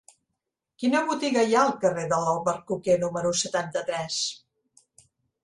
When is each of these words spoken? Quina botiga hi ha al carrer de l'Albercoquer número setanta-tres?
Quina 0.83 1.01
botiga 1.09 1.43
hi 1.49 1.53
ha 1.57 1.59
al 1.65 1.73
carrer 1.83 2.05
de 2.13 2.19
l'Albercoquer 2.23 2.97
número 3.05 3.35
setanta-tres? 3.45 4.19